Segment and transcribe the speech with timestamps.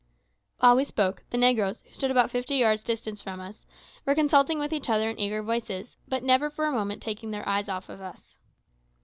[0.57, 3.67] While we spoke, the negroes, who stood about fifty yards distant from us,
[4.03, 7.47] were consulting with each other in eager voices, but never for a moment taking their
[7.47, 8.39] eyes off us.